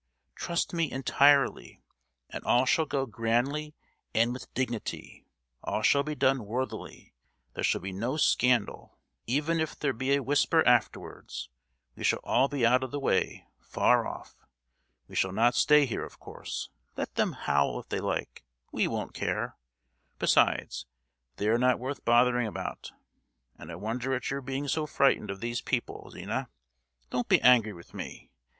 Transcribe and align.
Trust 0.33 0.73
me 0.73 0.91
entirely, 0.91 1.83
and 2.31 2.43
all 2.43 2.65
shall 2.65 2.87
go 2.87 3.05
grandly 3.05 3.75
and 4.15 4.33
with 4.33 4.51
dignity; 4.55 5.27
all 5.63 5.83
shall 5.83 6.01
be 6.01 6.15
done 6.15 6.47
worthily; 6.47 7.13
there 7.53 7.63
shall 7.63 7.81
be 7.81 7.91
no 7.91 8.17
scandal—even 8.17 9.59
if 9.59 9.77
there 9.77 9.93
be 9.93 10.15
a 10.15 10.23
whisper 10.23 10.65
afterwards, 10.67 11.49
we 11.95 12.03
shall 12.03 12.17
all 12.23 12.47
be 12.47 12.65
out 12.65 12.83
of 12.83 12.89
the 12.89 12.99
way, 12.99 13.45
far 13.59 14.07
off! 14.07 14.35
We 15.07 15.13
shall 15.15 15.33
not 15.33 15.53
stay 15.53 15.85
here, 15.85 16.03
of 16.03 16.17
course! 16.17 16.71
Let 16.97 17.13
them 17.13 17.33
howl 17.33 17.79
if 17.79 17.89
they 17.89 17.99
like, 17.99 18.43
we 18.71 18.87
won't 18.87 19.13
care. 19.13 19.55
Besides, 20.17 20.87
they 21.35 21.47
are 21.47 21.59
not 21.59 21.77
worth 21.77 22.03
bothering 22.03 22.47
about, 22.47 22.91
and 23.55 23.71
I 23.71 23.75
wonder 23.75 24.15
at 24.15 24.31
your 24.31 24.41
being 24.41 24.67
so 24.67 24.87
frightened 24.87 25.29
of 25.29 25.41
these 25.41 25.61
people, 25.61 26.09
Zina. 26.09 26.49
Don't 27.11 27.27
be 27.29 27.39
angry 27.43 27.73
with 27.73 27.93
me! 27.93 28.31